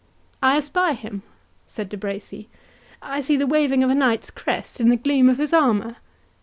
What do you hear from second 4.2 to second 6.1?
crest, and the gleam of his armour.